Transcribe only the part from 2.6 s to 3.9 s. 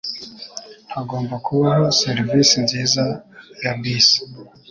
nziza ya